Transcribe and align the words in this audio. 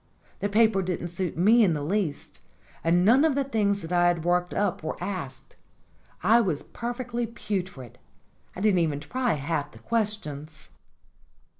The 0.39 0.49
paper 0.49 0.81
didn't 0.81 1.09
suit 1.09 1.37
me 1.37 1.63
in 1.63 1.75
the 1.75 1.83
least, 1.83 2.41
and 2.83 3.05
none 3.05 3.23
of 3.23 3.35
the 3.35 3.43
things 3.43 3.83
that 3.83 3.91
I 3.91 4.07
had 4.07 4.25
worked 4.25 4.51
up 4.51 4.81
were 4.81 4.97
asked. 4.99 5.57
I 6.23 6.41
was 6.41 6.63
per 6.63 6.91
fectly 6.95 7.31
putrid. 7.31 7.99
I 8.55 8.61
didn't 8.61 8.79
even 8.79 8.99
try 8.99 9.33
half 9.33 9.69
the 9.73 9.77
questions." 9.77 10.71